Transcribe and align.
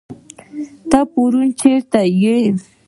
ته 0.89 0.99
پرون 1.11 1.47
چيرته 1.59 2.01
وي 2.19 2.35